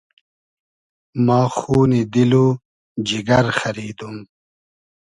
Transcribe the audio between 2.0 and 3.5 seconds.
دیل و جیگر